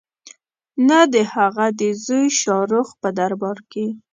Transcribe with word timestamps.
نه 0.87 0.99
د 1.13 1.15
هغه 1.33 1.65
د 1.79 1.81
زوی 2.03 2.25
شاه 2.39 2.65
رخ 2.71 2.87
په 3.01 3.09
دربار 3.19 3.57
کې. 3.71 3.85